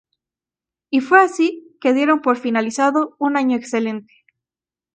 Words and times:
Y 0.89 0.99
fue 1.01 1.21
así 1.21 1.77
que 1.79 1.93
dieron 1.93 2.23
por 2.23 2.35
finalizado 2.37 3.15
un 3.19 3.37
año 3.37 3.55
excelente. 3.55 4.11